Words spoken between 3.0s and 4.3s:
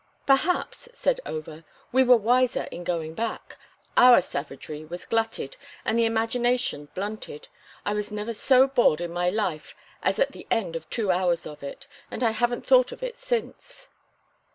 back. Our